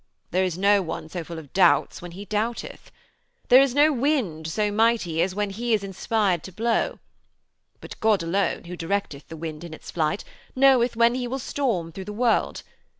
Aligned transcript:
There 0.31 0.43
is 0.43 0.57
no 0.57 0.81
one 0.81 1.09
so 1.09 1.23
full 1.23 1.37
of 1.37 1.53
doubts 1.53 2.01
when 2.01 2.13
he 2.13 2.25
doubteth. 2.25 2.89
There 3.49 3.61
is 3.61 3.75
no 3.75 3.93
wind 3.93 4.47
so 4.47 4.71
mighty 4.71 5.21
as 5.21 5.33
he 5.33 5.35
when 5.35 5.51
he 5.51 5.75
is 5.75 5.83
inspired 5.83 6.41
to 6.45 6.51
blow; 6.51 6.97
but 7.81 7.99
God 7.99 8.23
alone, 8.23 8.63
who 8.63 8.75
directeth 8.75 9.27
the 9.27 9.37
wind 9.37 9.63
in 9.63 9.75
its 9.75 9.91
flight, 9.91 10.23
knoweth 10.55 10.95
when 10.95 11.13
he 11.13 11.27
will 11.27 11.37
storm 11.37 11.91
through 11.91 12.05
the 12.05 12.13
world. 12.13 12.63